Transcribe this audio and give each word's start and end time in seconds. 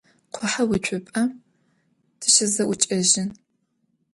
Къухьэуцупӏэм 0.35 1.29
тыщызэӏукӏэжьын. 2.19 3.29